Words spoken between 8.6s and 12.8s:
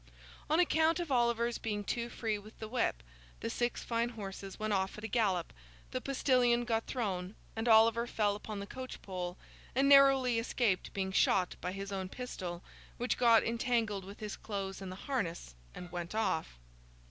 coach pole and narrowly escaped being shot by his own pistol,